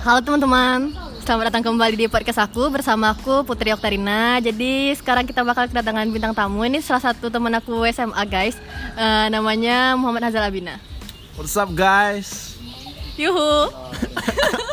[0.00, 4.40] Halo teman-teman, selamat datang kembali di podcast aku bersama aku Putri Oktarina.
[4.40, 6.64] Jadi sekarang kita bakal kedatangan bintang tamu.
[6.64, 8.56] Ini salah satu teman aku SMA guys,
[8.96, 10.80] Eh, namanya Muhammad Hazal Abina.
[11.36, 12.56] What's up guys?
[13.16, 13.68] Yuhu.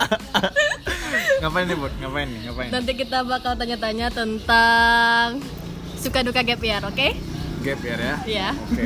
[1.43, 1.93] Ngapain nih Bud?
[1.99, 2.39] Ngapain nih?
[2.47, 2.69] Ngapain?
[2.71, 5.43] Nanti kita bakal tanya-tanya tentang
[5.95, 7.07] suka duka gap year, oke?
[7.63, 8.15] Gap year ya?
[8.23, 8.49] Iya.
[8.55, 8.83] Oke.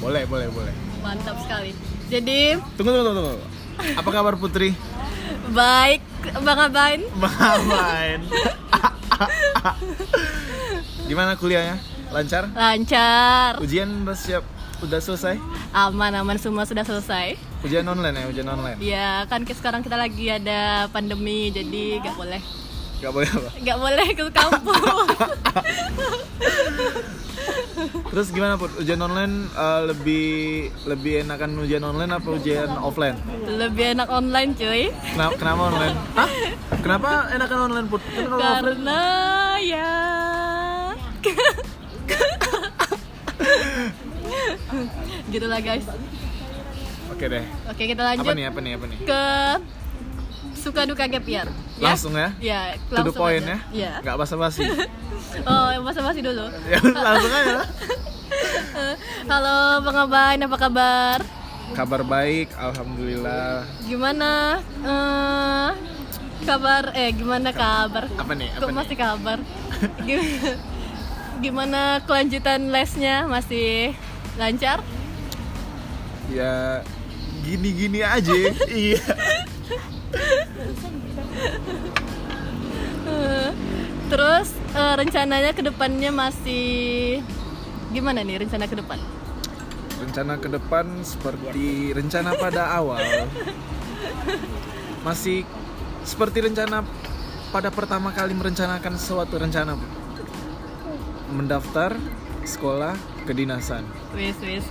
[0.00, 0.74] Boleh, boleh, boleh.
[1.00, 1.76] Mantap sekali.
[2.08, 3.36] Jadi tunggu, tunggu, tunggu.
[3.96, 4.70] Apa kabar Putri?
[5.50, 6.00] Baik
[6.40, 7.00] Bang Abain.
[7.68, 8.20] Main.
[11.04, 11.76] Gimana kuliahnya?
[12.08, 12.48] Lancar?
[12.56, 13.60] Lancar.
[13.60, 14.44] Ujian udah siap?
[14.80, 15.36] Udah selesai?
[15.70, 17.36] Aman-aman semua sudah selesai.
[17.60, 18.24] Ujian online ya?
[18.28, 18.78] Ujian online?
[18.80, 22.40] Ya kan sekarang kita lagi ada pandemi jadi nggak boleh
[23.02, 23.50] Gak boleh apa?
[23.60, 24.80] nggak boleh ke kampus.
[28.14, 28.70] Terus gimana Put?
[28.78, 30.26] Ujian online eh, lebih
[30.86, 33.18] lebih enakan ujian online apa ujian offline?
[33.44, 34.94] Lebih enak online cuy.
[35.14, 35.96] Kenapa, kenapa online?
[36.14, 36.30] Hah?
[36.78, 38.02] Kenapa enakan online Put?
[38.14, 39.00] Kan kalau offline Karena
[39.60, 39.92] ya
[45.32, 45.86] Gitulah guys.
[47.12, 47.44] Oke deh.
[47.70, 48.46] Oke kita Apa lanjut nih?
[48.48, 48.72] Apa nih?
[48.78, 48.98] Apa nih?
[49.04, 49.24] ke
[50.64, 51.44] suka duka gap year.
[51.76, 51.92] Ya?
[51.92, 52.28] Langsung ya?
[52.40, 53.52] Ya, To the langsung point aja.
[53.52, 53.58] ya?
[53.76, 53.92] Ya.
[54.00, 54.64] Nggak basa-basi.
[55.34, 56.46] Oh, yang basa-basi dulu.
[56.70, 57.66] ya langsung aja.
[59.30, 61.18] Halo Bang Abain, apa kabar?
[61.74, 63.66] Kabar baik, alhamdulillah.
[63.82, 65.70] Gimana eh,
[66.46, 68.06] kabar eh gimana kabar?
[68.14, 68.46] Apa nih?
[68.54, 68.76] Apa Kok nih?
[68.78, 69.38] masih kabar?
[71.42, 73.90] Gimana kelanjutan lesnya masih
[74.38, 74.86] lancar?
[76.30, 76.86] Ya
[77.42, 78.30] gini-gini aja.
[78.70, 79.02] iya.
[84.10, 87.22] Terus eh, rencananya ke depannya masih
[87.90, 88.98] gimana nih rencana ke depan?
[89.98, 93.00] Rencana ke depan seperti rencana pada awal.
[95.06, 95.44] Masih
[96.04, 96.84] seperti rencana
[97.50, 99.78] pada pertama kali merencanakan suatu rencana.
[101.32, 101.96] Mendaftar
[102.44, 102.92] sekolah
[103.24, 103.88] kedinasan.
[104.12, 104.64] Wis wis.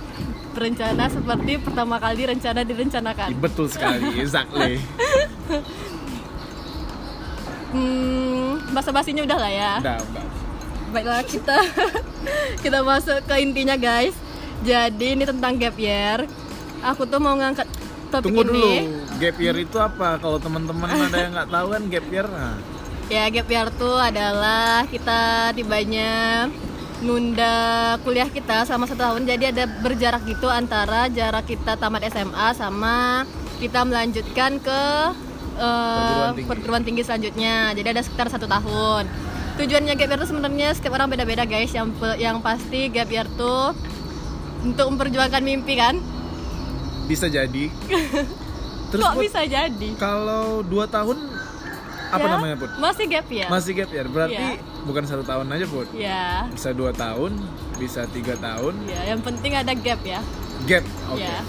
[0.54, 3.34] Berencana seperti pertama kali rencana direncanakan.
[3.42, 4.78] Betul sekali, exactly.
[7.74, 9.72] Hmm, basa-basinya udah lah ya.
[9.82, 10.24] Udah, udah.
[10.94, 11.56] Baiklah kita
[12.64, 14.14] kita masuk ke intinya guys.
[14.62, 16.24] Jadi ini tentang gap year.
[16.84, 17.66] Aku tuh mau ngangkat
[18.08, 18.94] topik Tunggu dulu, ini.
[19.18, 20.22] gap year itu apa?
[20.22, 22.54] Kalau teman-teman ada yang nggak tahu kan gap year, nah,
[23.04, 26.46] Ya gap year tuh adalah kita tibanya
[27.02, 27.54] nunda
[28.00, 29.22] kuliah kita selama satu tahun.
[29.26, 33.26] Jadi ada berjarak gitu antara jarak kita tamat SMA sama
[33.58, 34.82] kita melanjutkan ke
[35.54, 36.48] eh, Perguruan tinggi.
[36.48, 37.54] perguruan tinggi selanjutnya.
[37.72, 39.04] Jadi ada sekitar satu tahun.
[39.54, 41.70] Tujuannya gap year tuh sebenarnya setiap orang beda-beda guys.
[41.70, 43.70] Yang yang pasti gap year tuh
[44.62, 45.96] untuk memperjuangkan mimpi kan?
[47.04, 47.68] bisa jadi.
[48.90, 49.88] Terus Kok bisa jadi?
[49.94, 51.20] kalau dua tahun
[52.08, 52.70] apa Ya, namanya put?
[52.78, 53.44] Masih gap year.
[53.46, 54.62] Masih gap year, berarti Iya.
[54.82, 55.88] bukan satu tahun aja put.
[55.92, 56.46] Ya.
[56.48, 57.36] Bisa dua tahun,
[57.76, 58.72] bisa tiga tahun.
[58.86, 60.24] Ya, yang penting ada gap ya.
[60.64, 61.20] Gap, oke.
[61.20, 61.44] Ya.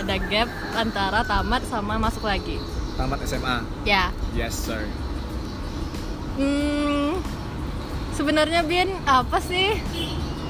[0.00, 2.56] Ada gap antara tamat sama masuk lagi.
[2.96, 4.08] Tamat SMA, Ya.
[4.32, 4.80] yes sir.
[6.34, 7.20] Hmm,
[8.12, 9.76] sebenarnya Bin apa sih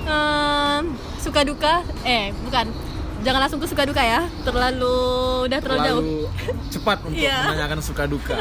[0.00, 1.84] Ehm, suka duka?
[2.02, 2.72] Eh, bukan.
[3.20, 4.24] Jangan langsung ke suka duka ya.
[4.42, 4.96] Terlalu
[5.44, 6.00] udah terlalu, jauh.
[6.00, 7.36] Terlalu cepat untuk Iya.
[7.44, 8.34] menanyakan suka duka.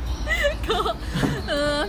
[0.68, 0.92] Kok,
[1.48, 1.84] eh,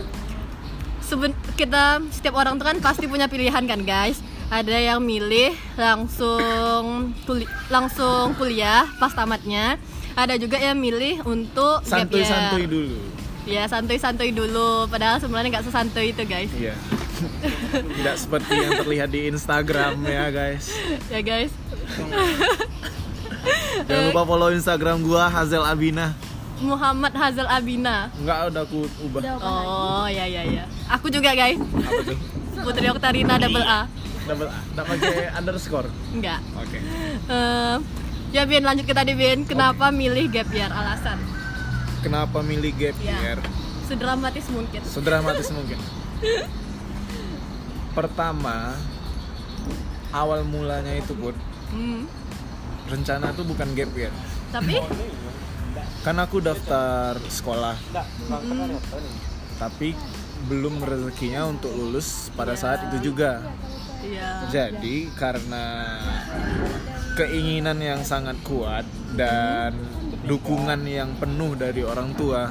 [1.00, 6.84] seben- kita setiap orang tuh kan pasti punya pilihan kan guys ada yang milih langsung
[7.22, 9.76] kuli- langsung kuliah pas tamatnya
[10.14, 11.82] ada juga yang milih untuk.
[11.82, 12.96] Santuy-santuy dulu.
[13.44, 16.72] ya santuy-santuy dulu padahal sebenarnya nggak sesantuy itu guys Iya.
[17.94, 20.72] Tidak seperti yang terlihat di Instagram ya guys.
[21.06, 21.52] ya guys
[23.84, 26.16] Jangan lupa follow Instagram gua Hazel Abina.
[26.56, 29.20] Muhammad Hazal Abina Enggak udah aku ubah.
[29.36, 32.16] oh ya ya ya aku juga guys Apa tuh?
[32.62, 33.84] Putri Oktarina double A
[34.24, 34.56] Double A.
[34.64, 35.88] Enggak pakai underscore.
[36.10, 36.78] enggak Oke.
[37.26, 37.76] Eh,
[38.30, 41.20] ya Bin lanjut ke tadi Bin kenapa milih gap year alasan
[42.00, 43.16] Kenapa milih gap Ya.
[43.22, 43.40] year?
[43.84, 45.76] sedramatis mungkin Sedramatis mungkin.
[47.92, 48.74] Pertama,
[50.10, 51.36] awal mulanya itu pun
[51.68, 52.06] Hmm,
[52.86, 54.12] rencana tuh bukan gap year.
[54.48, 54.78] tapi
[56.00, 58.76] Kan aku daftar sekolah, mm,
[59.56, 59.96] tapi
[60.44, 63.40] belum rezekinya untuk lulus pada saat itu juga.
[64.04, 65.96] iya Jadi karena
[67.16, 68.84] keinginan yang sangat kuat
[69.16, 69.72] dan
[70.26, 72.50] dukungan yang penuh dari orang tua,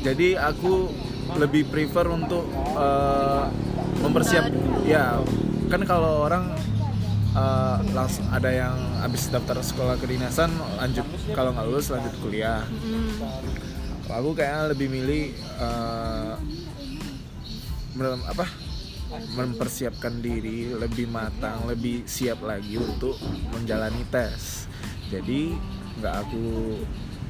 [0.00, 0.88] jadi aku
[1.36, 3.44] lebih prefer untuk eh,
[4.00, 4.50] mempersiap
[4.86, 5.20] ya
[5.70, 6.50] kan kalau orang
[7.36, 10.50] eh, langsung ada yang habis daftar sekolah kedinasan
[10.80, 11.06] lanjut
[11.36, 13.69] kalau nggak lulus lanjut kuliah Mm.
[14.10, 15.24] Aku kayaknya lebih milih
[17.94, 18.46] mem- apa
[19.10, 23.18] mempersiapkan diri lebih matang lebih siap lagi untuk
[23.50, 24.70] menjalani tes.
[25.10, 25.54] Jadi
[25.98, 26.78] nggak aku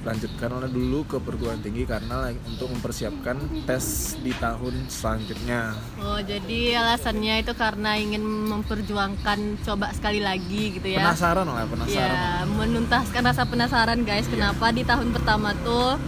[0.01, 3.37] lanjutkan dulu ke perguruan tinggi karena untuk mempersiapkan
[3.69, 5.77] tes di tahun selanjutnya.
[6.01, 11.05] Oh, jadi alasannya itu karena ingin memperjuangkan coba sekali lagi gitu ya.
[11.05, 12.17] penasaran lah penasaran.
[12.17, 16.01] Ya, menuntaskan rasa penasaran guys, kenapa di tahun pertama tuh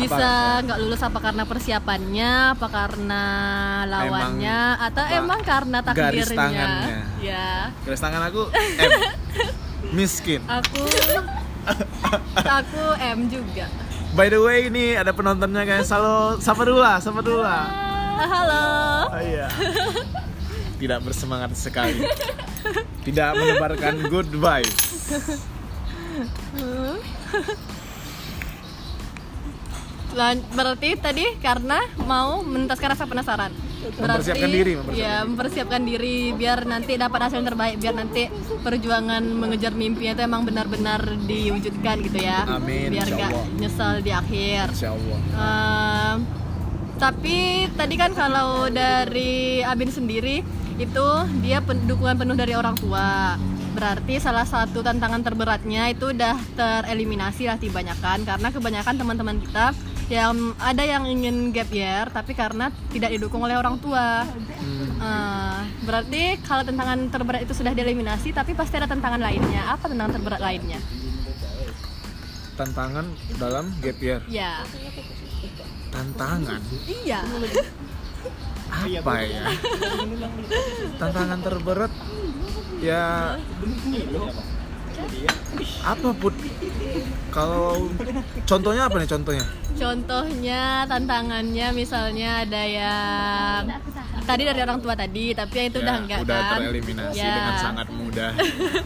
[0.00, 0.30] bisa
[0.60, 3.22] nggak lulus apa karena persiapannya, apa karena
[3.84, 6.36] lawannya, atau ba- emang karena garis takdirnya?
[6.36, 6.98] tangannya.
[7.20, 7.48] Ya,
[7.82, 8.90] garis tangan aku M
[9.92, 10.82] miskin aku
[12.36, 13.66] aku M juga.
[14.10, 17.64] by the way ini ada penontonnya guys halo sapa dulu lah sapa dulu lah
[18.12, 18.64] Ah, halo.
[19.08, 19.48] Oh iya.
[20.76, 22.04] Tidak bersemangat sekali.
[23.00, 25.08] Tidak menebarkan good vibes.
[30.14, 33.52] Lan- berarti tadi karena mau menuntaskan rasa penasaran.
[33.80, 35.28] Mempersiapkan diri, mempersiapkan ya, diri.
[35.32, 38.22] mempersiapkan diri biar nanti dapat hasil yang terbaik, biar nanti
[38.60, 42.44] perjuangan mengejar mimpinya itu emang benar-benar diwujudkan gitu ya.
[42.44, 43.44] Amin, Biar Allah.
[43.56, 44.76] nyesal di akhir.
[44.76, 45.18] Insya Allah.
[45.32, 46.16] Ehm,
[47.00, 47.38] tapi
[47.72, 50.44] tadi kan kalau dari Abin sendiri
[50.76, 51.06] itu
[51.40, 53.40] dia dukungan penuh dari orang tua.
[53.80, 59.72] Berarti salah satu tantangan terberatnya itu udah tereliminasi lah kebanyakan karena kebanyakan teman-teman kita
[60.12, 64.28] yang ada yang ingin gap year tapi karena tidak didukung oleh orang tua.
[64.28, 69.72] Hmm, Eh, berarti kalau tantangan terberat itu sudah dieliminasi tapi pasti ada tantangan lainnya.
[69.72, 70.76] Apa tantangan terberat lainnya?
[72.60, 73.08] tantangan
[73.40, 74.20] dalam gap year.
[74.28, 74.60] Ya.
[75.88, 77.24] Tantangan Iya.
[79.00, 79.44] apa ya?
[81.00, 81.88] Tantangan terberat
[82.80, 83.36] ya
[85.80, 86.34] apa put?
[87.30, 87.88] Kalau
[88.44, 89.44] contohnya apa nih contohnya?
[89.72, 93.62] Contohnya tantangannya misalnya ada yang
[94.26, 96.58] tadi dari orang tua tadi, tapi yang itu udah Ya, enggak udah kan?
[96.60, 97.32] tereliminasi Ya.
[97.32, 98.30] dengan sangat mudah.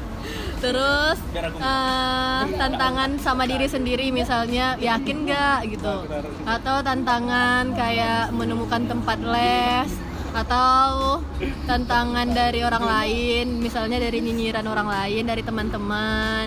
[0.64, 5.94] Terus eh, tantangan sama diri sendiri misalnya yakin nggak gitu,
[6.46, 9.90] atau tantangan kayak menemukan tempat les
[10.34, 11.22] atau
[11.64, 16.46] tantangan dari orang lain, misalnya dari nyinyiran orang lain, dari teman-teman.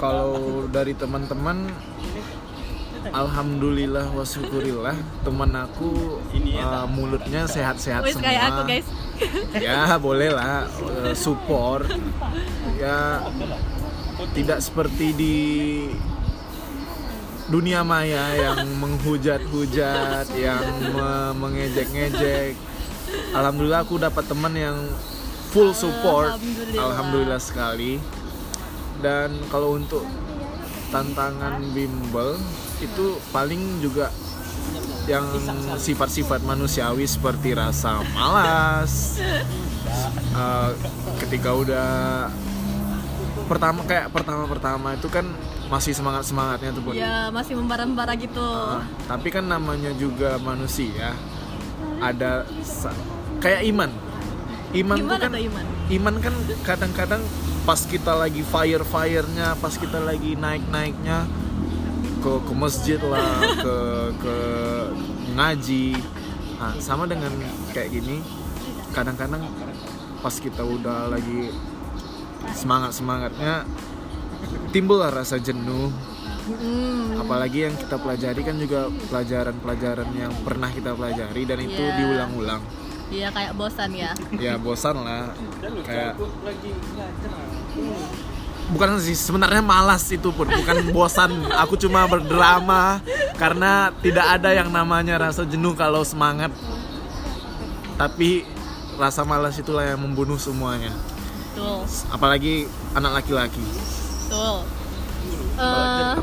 [0.00, 1.70] Kalau dari teman-teman
[3.12, 6.24] Alhamdulillah wa syukurillah teman aku
[6.56, 8.32] uh, mulutnya sehat-sehat Wis semua.
[8.32, 8.88] kayak aku guys.
[9.60, 11.84] Ya boleh lah uh, support.
[12.80, 13.20] Ya
[14.32, 15.36] tidak seperti di
[17.48, 22.56] dunia maya yang menghujat-hujat, yang me- mengejek-ngejek.
[23.36, 24.78] Alhamdulillah aku dapat teman yang
[25.52, 26.34] full support.
[26.34, 26.82] Alhamdulillah.
[26.82, 28.00] Alhamdulillah sekali.
[29.04, 30.06] Dan kalau untuk
[30.88, 32.40] tantangan bimbel
[32.80, 34.08] itu paling juga
[35.04, 35.26] yang
[35.76, 39.20] sifat-sifat manusiawi seperti rasa malas
[40.34, 40.70] Eh,
[41.22, 41.88] ketika udah
[43.46, 45.22] pertama kayak pertama-pertama itu kan
[45.72, 46.92] masih semangat semangatnya tuh Bun.
[46.96, 48.44] Ya masih membara-membara gitu.
[48.44, 51.16] Ah, tapi kan namanya juga manusia
[52.04, 52.44] ada
[53.40, 53.90] kayak iman
[54.74, 55.64] iman tuh kan Iman?
[55.92, 56.34] iman kan
[56.66, 57.22] kadang-kadang
[57.64, 61.24] pas kita lagi fire firenya pas kita lagi naik naiknya
[62.20, 63.76] ke ke masjid lah ke
[64.18, 64.36] ke
[65.36, 65.88] ngaji
[66.58, 67.30] nah, sama dengan
[67.70, 68.20] kayak gini
[68.92, 69.44] kadang-kadang
[70.20, 71.52] pas kita udah lagi
[72.52, 73.64] semangat semangatnya
[74.70, 75.88] timbullah rasa jenuh.
[76.44, 81.96] Hmm, apalagi yang kita pelajari kan juga pelajaran-pelajaran yang pernah kita pelajari dan itu Iya.
[81.96, 82.60] diulang-ulang.
[83.08, 84.12] Iya kayak bosan ya.
[84.36, 85.32] ya bosan lah.
[85.88, 86.20] Kayak
[88.64, 90.44] bukan sih sebenarnya malas itu pun.
[90.44, 91.32] Bukan bosan.
[91.64, 93.00] Aku cuma berdrama
[93.40, 96.52] karena tidak ada yang namanya rasa jenuh kalau semangat.
[97.96, 98.44] Tapi
[99.00, 100.92] rasa malas itulah yang membunuh semuanya.
[101.54, 102.66] Betul, apalagi
[102.98, 103.62] anak laki-laki
[104.24, 104.56] betul.
[105.54, 106.14] Tuh?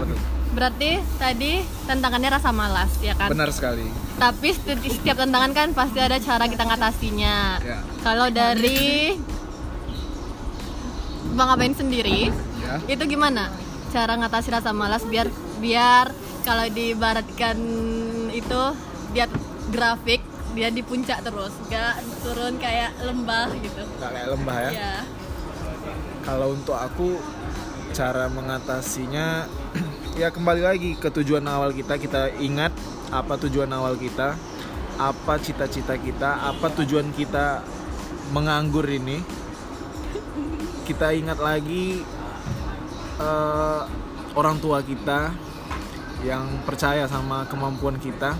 [0.51, 3.31] berarti tadi tantangannya rasa malas ya kan?
[3.31, 3.87] benar sekali
[4.19, 7.35] Tapi seti- setiap tantangan kan pasti ada cara kita ngatasinya.
[7.57, 7.79] Ya.
[8.01, 9.15] Kalau dari
[11.31, 12.27] Bang Aben sendiri,
[12.59, 13.47] ya itu gimana
[13.89, 16.11] cara ngatasi rasa malas biar biar
[16.43, 17.57] kalau diibaratkan
[18.29, 18.61] itu
[19.09, 19.25] dia
[19.71, 20.19] grafik
[20.51, 23.81] dia di puncak terus, gak turun kayak lembah gitu.
[23.97, 24.95] nggak kayak lembah ya Ya.
[26.21, 27.17] Kalau untuk aku
[27.91, 29.45] cara mengatasinya
[30.19, 31.99] ya kembali lagi ke tujuan awal kita.
[31.99, 32.71] Kita ingat
[33.11, 34.39] apa tujuan awal kita
[34.95, 37.61] apa cita-cita kita apa tujuan kita
[38.31, 39.19] menganggur ini.
[40.87, 42.01] Kita ingat lagi
[43.19, 43.81] eh,
[44.35, 45.35] orang tua kita
[46.23, 48.39] yang percaya sama kemampuan kita.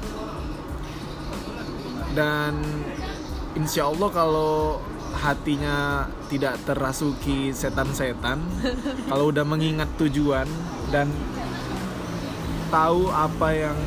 [2.12, 2.60] Dan
[3.56, 8.40] insya Allah kalau hatinya tidak terasuki setan-setan
[9.12, 10.48] kalau udah mengingat tujuan
[10.90, 11.12] dan
[12.72, 13.78] tahu apa yang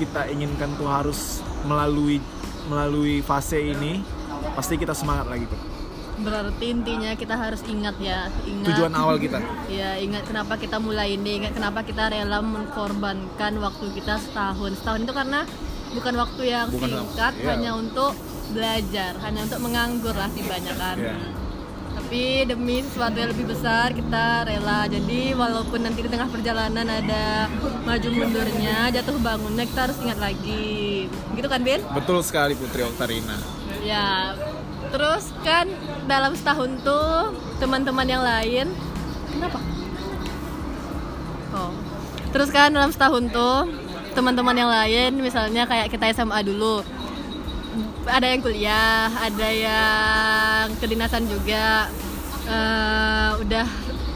[0.00, 2.20] kita inginkan tuh harus melalui
[2.66, 4.00] melalui fase ini
[4.56, 5.60] pasti kita semangat lagi tuh
[6.16, 9.36] Berarti intinya kita harus ingat ya, ingat tujuan awal kita
[9.68, 14.80] Ya, ingat kenapa kita mulai ini, ingat kenapa kita rela mengorbankan waktu kita setahun.
[14.80, 15.44] Setahun itu karena
[15.92, 17.52] bukan waktu yang Bukan singkat, waktu, iya.
[17.52, 18.16] hanya untuk
[18.52, 20.96] belajar, hanya untuk menganggur lah kebanyakan.
[21.00, 21.16] Iya.
[21.96, 24.86] Tapi demi sesuatu yang lebih besar kita rela.
[24.86, 27.50] Jadi walaupun nanti di tengah perjalanan ada
[27.82, 31.10] maju mundurnya, jatuh bangunnya kita harus ingat lagi.
[31.34, 31.82] Gitu kan, Bin?
[31.90, 33.36] betul sekali Putri Oktarina
[33.82, 34.38] Ya,
[34.90, 35.66] terus kan
[36.06, 38.70] dalam setahun tuh teman-teman yang lain
[39.30, 39.58] kenapa?
[41.54, 41.72] Oh,
[42.30, 43.70] terus kan dalam setahun tuh
[44.16, 46.80] teman-teman yang lain misalnya kayak kita SMA dulu
[48.06, 51.90] ada yang kuliah, ada yang kedinasan juga,
[52.46, 53.66] Eh, udah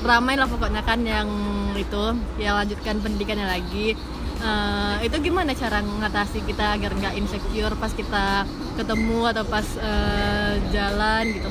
[0.06, 1.26] ramai lah pokoknya kan yang
[1.74, 3.98] itu yang lanjutkan pendidikannya lagi.
[4.40, 8.46] Eh, itu gimana cara mengatasi kita agar nggak insecure pas kita
[8.78, 11.50] ketemu atau pas eh, jalan gitu?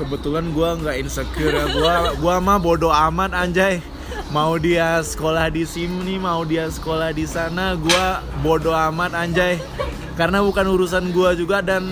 [0.00, 3.84] kebetulan gua nggak insecure ya gua gua mah bodoh amat anjay
[4.30, 9.58] mau dia sekolah di sini mau dia sekolah di sana gua bodoh amat anjay.
[10.14, 11.86] Karena bukan urusan gua juga dan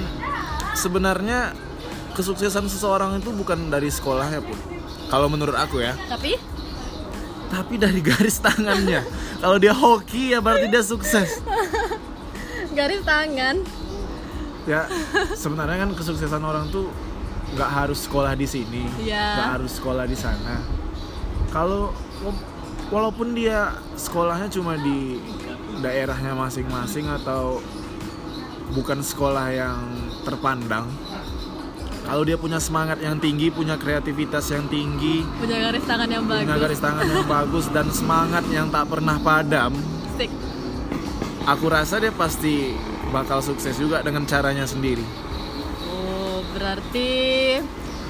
[0.74, 1.52] sebenarnya
[2.12, 4.58] kesuksesan seseorang itu bukan dari sekolahnya pun.
[5.08, 5.96] Kalau menurut aku ya.
[6.06, 6.36] Tapi?
[7.48, 9.00] Tapi dari garis tangannya.
[9.40, 11.40] Kalau dia hoki ya berarti dia sukses.
[12.76, 13.64] Garis tangan.
[14.68, 14.84] Ya
[15.32, 16.92] sebenarnya kan kesuksesan orang tuh
[17.56, 19.24] nggak harus sekolah di sini Iya.
[19.40, 20.60] nggak harus sekolah di sana.
[21.48, 21.96] Kalau
[22.88, 25.20] walaupun dia sekolahnya cuma di
[25.78, 27.62] daerahnya masing-masing atau
[28.74, 29.78] bukan sekolah yang
[30.26, 30.88] terpandang
[32.08, 36.44] kalau dia punya semangat yang tinggi punya kreativitas yang tinggi punya garis tangan yang bagus.
[36.44, 39.76] punya garis tangan yang bagus dan semangat yang tak pernah padam
[41.48, 42.76] aku rasa dia pasti
[43.08, 45.04] bakal sukses juga dengan caranya sendiri.
[45.88, 47.08] Oh, berarti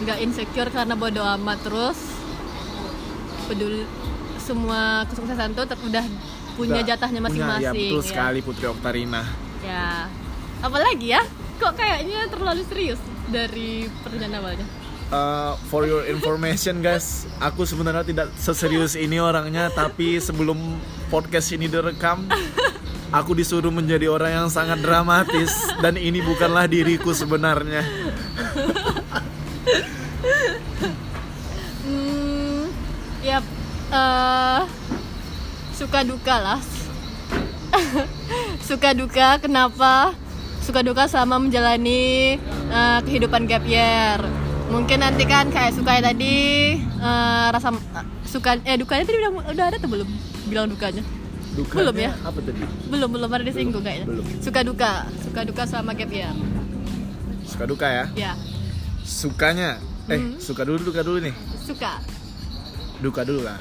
[0.02, 1.98] nggak insecure karena bodo amat terus?
[3.46, 3.86] Peduli
[4.48, 6.04] semua kesuksesan tuh udah
[6.56, 7.68] punya jatahnya punya, masing-masing.
[7.68, 8.08] ya betul ya.
[8.08, 9.22] sekali Putri Oktarina
[9.62, 10.06] Ya.
[10.62, 11.22] Apalagi ya?
[11.58, 14.66] Kok kayaknya terlalu serius dari pertanyaan awalnya?
[15.08, 20.78] Uh, for your information guys, aku sebenarnya tidak seserius ini orangnya, tapi sebelum
[21.08, 22.28] podcast ini direkam,
[23.18, 25.50] aku disuruh menjadi orang yang sangat dramatis
[25.82, 27.82] dan ini bukanlah diriku sebenarnya.
[31.88, 32.68] Hmm,
[33.24, 33.40] ya
[33.98, 34.60] eh,
[35.74, 36.60] suka duka lah.
[38.68, 40.14] suka duka kenapa?
[40.62, 42.36] Suka duka sama menjalani
[42.68, 44.20] eh, kehidupan gap year.
[44.68, 47.72] Mungkin nanti kan kayak suka tadi eh, rasa
[48.28, 50.08] suka eh dukanya tadi udah udah ada tuh belum
[50.46, 51.02] bilang dukanya?
[51.56, 52.12] Dukanya Belum ya?
[52.22, 52.60] Apa tadi?
[52.86, 54.06] Belum belum ada disinggung kayaknya.
[54.06, 54.24] belum.
[54.38, 54.92] Suka duka,
[55.24, 56.30] suka duka sama gap year.
[57.48, 58.04] Suka duka ya?
[58.14, 58.32] Ya,
[59.02, 60.36] Sukanya, eh Hmm.
[60.36, 61.32] suka dulu duka dulu nih.
[61.58, 61.96] suka.
[62.98, 63.58] Duka dulu lah.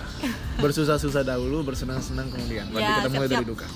[0.58, 2.66] Bersusah-susah dahulu, bersenang-senang kemudian.
[2.70, 3.68] Berarti Ya, kita mulai dari duka.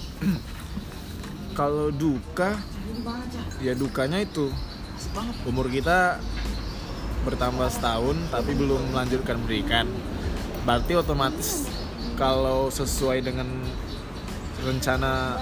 [1.52, 2.58] Kalau duka,
[3.60, 4.50] ya dukanya itu
[5.44, 6.18] umur kita
[7.22, 9.86] bertambah setahun tapi belum melanjutkan pendidikan.
[10.64, 11.70] Berarti otomatis
[12.16, 13.46] kalau sesuai dengan
[14.62, 15.38] rencana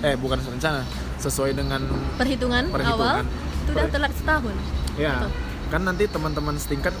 [0.00, 0.84] eh bukan rencana,
[1.16, 1.80] sesuai dengan
[2.16, 3.24] Perhitungan, Perhitungan.
[3.24, 3.24] awal
[3.64, 4.56] itu udah telat setahun.
[4.96, 5.30] ya Betul.
[5.74, 6.94] Kan nanti teman-teman setingkat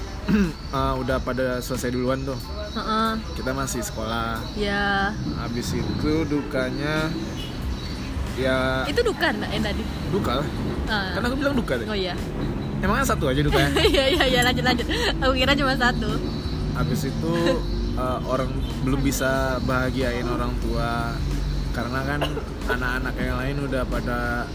[0.50, 2.34] eh, udah pada selesai duluan tuh.
[2.74, 3.10] Heeh.
[3.38, 4.42] Kita masih sekolah.
[4.58, 7.06] Ya, Habis itu dukanya
[8.34, 9.82] ya itu duka enggak yang tadi?
[10.10, 10.48] duka lah.
[10.90, 11.14] Ah.
[11.14, 11.86] Kan aku bilang duka deh.
[11.86, 12.18] Oh iya.
[12.82, 13.70] Emangnya satu aja dukanya?
[13.94, 14.86] Iya iya iya lanjut lanjut.
[15.22, 16.10] Aku kira cuma satu.
[16.74, 17.34] Habis itu
[17.94, 18.50] eh, orang
[18.82, 21.14] belum bisa bahagiain orang tua
[21.70, 22.20] karena kan
[22.74, 24.50] anak-anak yang lain udah pada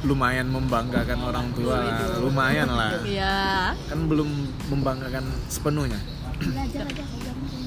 [0.00, 2.16] lumayan membanggakan orang tua lah.
[2.20, 3.04] Lumayan lah.
[3.04, 3.76] Iya.
[3.88, 4.28] Kan belum
[4.72, 6.00] membanggakan sepenuhnya.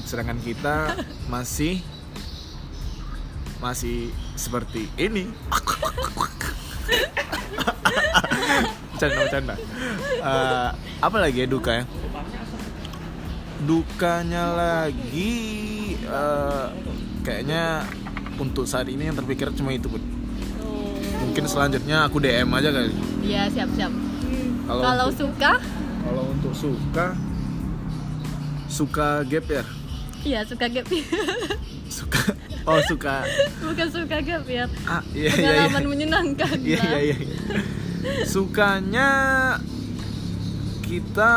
[0.02, 0.98] Sedangkan kita
[1.30, 1.78] masih
[3.62, 5.30] masih seperti ini.
[8.94, 9.54] Bercanda, bercanda.
[10.20, 10.68] Eh,
[11.02, 11.84] apa lagi ya duka ya?
[13.64, 15.34] Dukanya lagi
[15.96, 16.66] eh,
[17.24, 17.86] kayaknya
[18.36, 20.02] untuk saat ini yang terpikir cuma itu pun.
[21.34, 22.94] Mungkin selanjutnya aku DM aja kali.
[23.18, 23.90] Iya siap siap.
[24.70, 25.58] Kalau suka
[26.06, 27.06] kalau untuk suka
[28.70, 29.64] suka gap ya
[30.22, 30.86] Iya suka gap
[31.98, 32.20] suka
[32.62, 33.26] oh suka
[33.60, 34.70] Bukan suka gap year.
[34.86, 36.54] ah iya iya iya Pengalaman menyenangkan.
[36.62, 37.02] iya lah.
[37.02, 39.10] iya iya sukanya
[40.80, 41.34] kita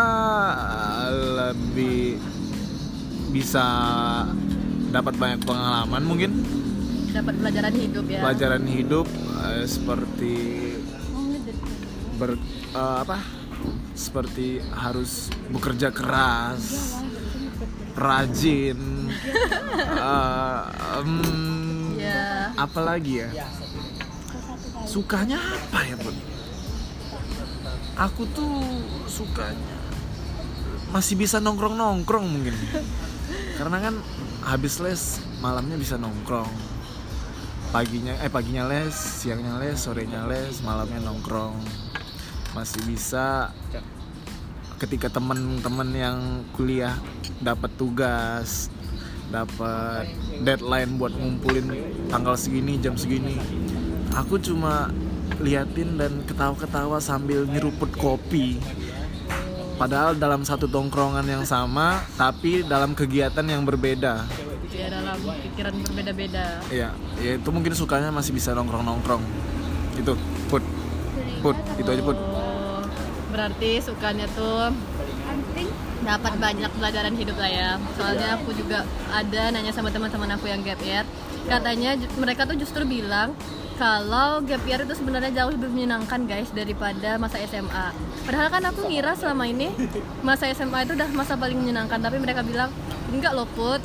[1.41, 2.21] lebih
[3.33, 3.65] bisa
[4.87, 6.31] dapat banyak pengalaman mungkin
[7.17, 8.19] Dapat pelajaran hidup ya.
[8.21, 9.07] pelajaran hidup
[9.41, 10.35] eh, seperti
[12.15, 12.37] ber
[12.71, 13.17] eh, apa?
[13.97, 16.93] Seperti harus bekerja keras
[17.97, 19.09] rajin
[20.13, 20.61] eh,
[21.01, 21.11] em,
[21.97, 22.53] Ya.
[22.53, 23.29] apa lagi ya?
[24.85, 26.13] Sukanya apa ya bun?
[27.97, 28.61] Aku tuh
[29.09, 29.75] sukanya
[30.93, 32.53] masih bisa nongkrong nongkrong mungkin.
[33.57, 33.95] Karena kan
[34.45, 36.76] habis les malamnya bisa nongkrong
[37.67, 41.55] paginya eh paginya les siangnya les sorenya les malamnya nongkrong.
[42.55, 43.51] Masih bisa
[44.79, 46.17] ketika teman-teman yang
[46.55, 46.95] kuliah
[47.43, 48.71] dapat tugas
[49.27, 50.07] dapat
[50.39, 51.67] deadline buat ngumpulin
[52.07, 53.35] tanggal segini jam segini.
[54.15, 54.87] Aku cuma
[55.43, 58.57] liatin dan ketawa-ketawa sambil nyeruput kopi.
[59.77, 64.25] Padahal dalam satu tongkrongan yang sama tapi dalam kegiatan yang berbeda
[64.87, 66.63] Ya dalam pikiran berbeda-beda.
[66.71, 69.19] ya ya itu mungkin sukanya masih bisa nongkrong-nongkrong
[69.99, 70.15] itu
[70.47, 70.63] put
[71.43, 72.79] put itu aja put Oh,
[73.35, 74.71] berarti sukanya tuh
[76.07, 77.71] dapat banyak pelajaran hidup lah ya.
[77.99, 81.03] Soalnya aku juga ada nanya sama teman-teman aku yang gap year.
[81.51, 83.35] Katanya mereka tuh justru bilang
[83.75, 87.91] kalau gap year itu sebenarnya jauh lebih menyenangkan guys daripada masa SMA.
[88.23, 89.67] Padahal kan aku ngira selama ini
[90.23, 92.71] masa SMA itu udah masa paling menyenangkan, tapi mereka bilang
[93.11, 93.83] enggak loh put.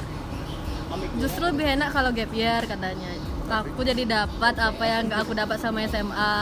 [1.16, 3.10] Justru lebih enak kalau gap year katanya.
[3.44, 6.36] Aku jadi dapat apa yang nggak aku dapat sama SMA.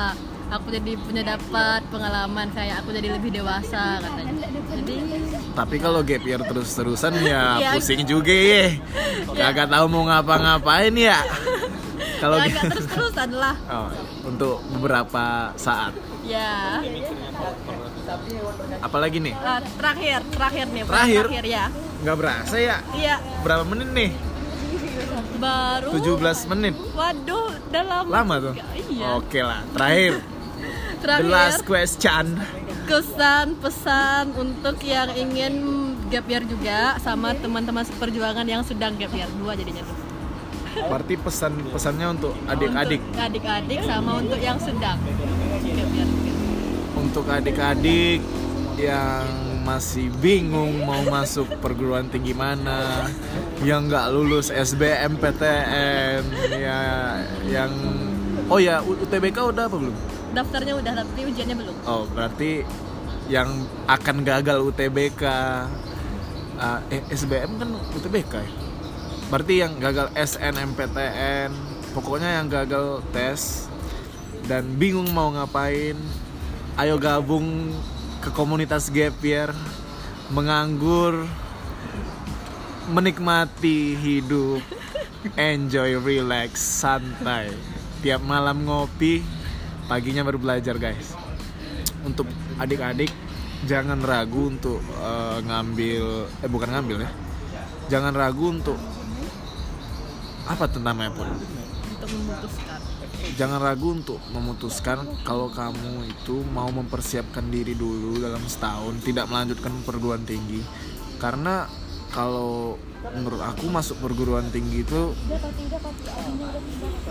[0.51, 4.47] Aku jadi punya dapat pengalaman kayak aku jadi lebih dewasa katanya.
[4.73, 4.95] Jadi
[5.51, 7.71] tapi kalau gap year terus-terusan ya Ya.
[7.75, 8.79] pusing juga ya
[9.29, 11.19] kagak tahu mau ngapa-ngapain ya
[12.19, 13.55] kalau ya gitu nggak terus-terusan lah.
[13.75, 13.91] oh,
[14.25, 15.91] untuk beberapa saat
[16.23, 16.79] Ya.
[18.81, 20.83] apalagi nih Ah, terakhir, terakhir nih.
[20.85, 21.25] Terakhir?
[21.27, 21.65] Terakhir ya.
[22.01, 24.11] nggak berasa ya Iya, berapa menit nih
[25.37, 28.09] baru 17 menit Waduh, udah lama.
[28.09, 28.65] lama tuh juga.
[28.75, 29.07] Iya.
[29.15, 31.29] oke lah terakhir the Terakhir.
[31.29, 32.25] last question
[32.85, 35.55] kesan pesan untuk yang ingin
[36.07, 39.97] gap year juga sama teman-teman seperjuangan yang sedang gap year dua jadinya tuh
[40.83, 46.33] berarti pesan pesannya untuk adik-adik adik-adik sama untuk yang sedang gap year juga.
[46.97, 48.21] untuk adik-adik
[48.77, 49.25] yang
[49.71, 53.07] masih bingung mau masuk perguruan tinggi mana
[53.63, 56.27] yang nggak lulus SBMPTN
[56.59, 56.81] ya
[57.47, 57.71] yang
[58.51, 59.97] oh ya UTBK udah apa belum?
[60.35, 61.75] Daftarnya udah tapi ujiannya belum.
[61.87, 62.67] Oh berarti
[63.31, 63.47] yang
[63.87, 65.23] akan gagal UTBK
[66.59, 68.51] ah, eh SBM kan UTBK ya?
[69.31, 71.55] Berarti yang gagal SNMPTN
[71.95, 73.71] pokoknya yang gagal tes
[74.51, 75.95] dan bingung mau ngapain
[76.75, 77.71] ayo gabung
[78.21, 79.49] ke komunitas gap year
[80.29, 81.25] menganggur
[82.93, 84.61] menikmati hidup
[85.41, 87.49] enjoy relax santai.
[88.05, 89.25] Tiap malam ngopi
[89.89, 91.17] paginya baru belajar guys.
[92.05, 92.29] Untuk
[92.61, 93.13] adik-adik
[93.65, 96.05] jangan ragu untuk eh, ngambil
[96.45, 97.11] eh bukan ngambil ya.
[97.91, 98.79] Jangan ragu untuk
[100.51, 101.29] apa namanya pun
[101.95, 102.70] untuk memutuskan
[103.37, 109.73] jangan ragu untuk memutuskan kalau kamu itu mau mempersiapkan diri dulu dalam setahun tidak melanjutkan
[109.85, 110.63] perguruan tinggi.
[111.21, 111.69] Karena
[112.11, 112.81] kalau
[113.15, 115.17] menurut aku masuk perguruan tinggi itu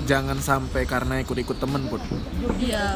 [0.06, 2.02] jangan sampai karena ikut-ikut temen pun
[2.62, 2.94] iya.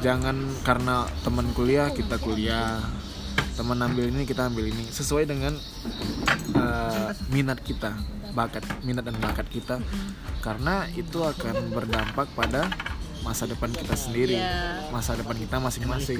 [0.00, 2.80] Jangan karena teman kuliah kita kuliah
[3.56, 4.84] teman ambil ini kita ambil ini.
[4.88, 5.54] Sesuai dengan
[6.54, 7.94] uh, minat kita
[8.30, 9.82] bakat minat dan bakat kita.
[10.40, 12.70] Karena itu akan berdampak pada
[13.20, 14.88] masa depan kita sendiri Iya.
[14.88, 16.16] masa depan kita masing-masing.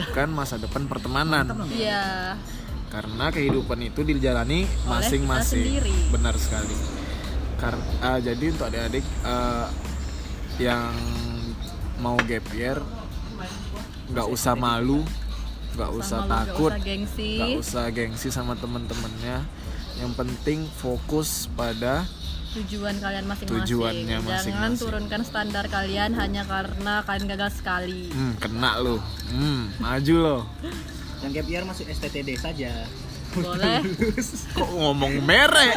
[0.00, 1.44] Bukan masa depan pertemanan.
[1.68, 2.36] Iya.
[2.88, 5.82] Karena kehidupan itu dijalani masing-masing.
[6.08, 6.76] benar sekali.
[7.60, 9.68] Karena jadi untuk adik-adik uh,
[10.56, 10.92] yang
[12.00, 12.80] mau gap year
[14.12, 15.04] nggak usah malu
[15.76, 16.70] nggak usah Sama lu, nggak takut.
[16.72, 19.44] usah gengsi usah gengsi sama temen-temennya.
[19.96, 22.04] Yang penting fokus pada
[22.56, 23.64] tujuan kalian masing-masing.
[23.68, 24.80] Tujuannya jangan masing-masing.
[24.80, 28.08] turunkan standar kalian hanya karena kalian gagal sekali.
[28.08, 28.96] Hmm, kena lo
[29.28, 30.38] hmm, maju lo.
[31.20, 32.72] Yang gap year masuk STTD saja.
[33.36, 33.84] Boleh.
[34.56, 35.76] Kok ngomong merek?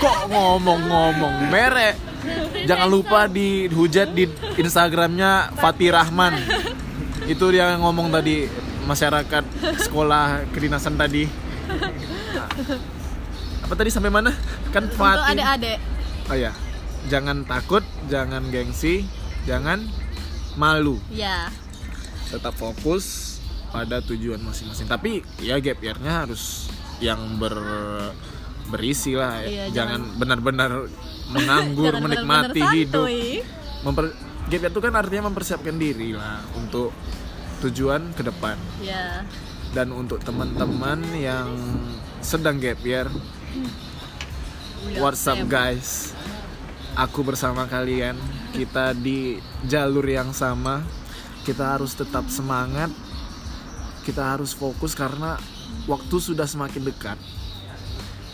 [0.00, 2.00] Kok ngomong-ngomong merek?
[2.64, 4.24] Jangan lupa dihujat di
[4.56, 6.40] instagramnya Fatih Rahman.
[7.28, 8.48] Itu dia yang ngomong tadi
[8.84, 9.44] masyarakat
[9.80, 11.26] sekolah kedinasan tadi
[13.62, 14.30] apa tadi sampai mana
[14.70, 14.98] kan Untuk
[15.32, 15.78] adik-adik.
[16.28, 16.52] oh ya
[17.06, 19.06] jangan takut jangan gengsi
[19.42, 19.86] jangan
[20.54, 21.48] malu Ya.
[22.28, 26.68] tetap fokus pada tujuan masing-masing tapi ya gap year-nya harus
[27.00, 27.56] yang ber
[28.64, 29.48] berisi lah ya.
[29.48, 30.70] Iya, jangan benar-benar
[31.34, 33.26] menganggur Jangan menikmati bener-bener hidup santuy.
[33.82, 34.04] Memper,
[34.46, 36.94] gap year itu kan artinya mempersiapkan diri lah untuk
[37.62, 38.58] tujuan ke depan.
[38.82, 39.22] Ya.
[39.72, 41.48] dan untuk teman-teman yang
[42.20, 43.08] sedang gap year
[44.98, 46.10] What's up guys?
[46.98, 48.18] Aku bersama kalian
[48.50, 50.82] Kita di jalur yang sama.
[51.46, 52.90] Kita harus tetap semangat.
[54.02, 55.38] Kita harus fokus karena
[55.86, 57.18] Waktu sudah semakin dekat.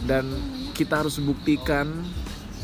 [0.09, 0.25] Dan
[0.73, 2.09] kita harus buktikan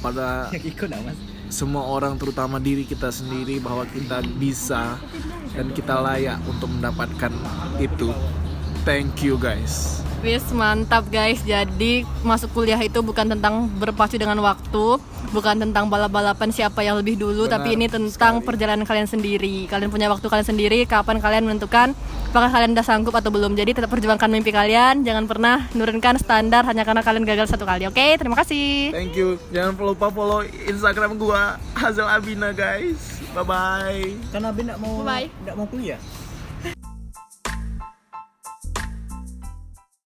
[0.00, 0.48] Pada
[1.54, 4.98] Semua orang terutama diri kita sendiri bahwa kita bisa
[5.54, 7.30] dan kita layak untuk mendapatkan
[7.78, 8.10] itu.
[8.82, 10.02] Thank you guys.
[10.26, 11.38] Wis mantap guys.
[11.46, 14.98] Jadi masuk kuliah itu bukan tentang berpacu dengan waktu,
[15.34, 18.46] bukan tentang balap-balapan siapa yang lebih dulu, Benar tapi ini tentang sekali.
[18.46, 19.66] perjalanan kalian sendiri.
[19.66, 21.90] Kalian punya waktu kalian sendiri, kapan kalian menentukan
[22.30, 23.52] apakah kalian udah sanggup atau belum.
[23.52, 27.90] Jadi tetap perjuangkan mimpi kalian, jangan pernah nurunkan standar hanya karena kalian gagal satu kali.
[27.90, 28.94] Oke, terima kasih.
[28.94, 29.36] Thank you.
[29.50, 33.18] Jangan lupa follow Instagram gua Hazel Abina guys.
[33.34, 34.06] Bye bye.
[34.30, 35.26] Kan Abi nggak mau Bye-bye.
[35.42, 35.98] nggak mau kuliah.